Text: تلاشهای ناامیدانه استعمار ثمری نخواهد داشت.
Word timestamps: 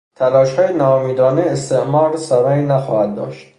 تلاشهای 0.15 0.73
ناامیدانه 0.73 1.41
استعمار 1.41 2.17
ثمری 2.17 2.65
نخواهد 2.65 3.15
داشت. 3.15 3.47